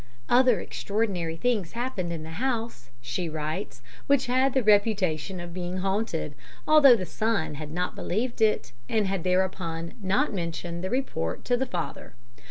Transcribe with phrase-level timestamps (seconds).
[0.29, 5.77] "Other extraordinary things happened in the house," she writes, "which had the reputation of being
[5.77, 6.33] haunted,
[6.67, 11.55] although the son had not believed it, and had thereupon not mentioned the report to
[11.55, 12.15] the father.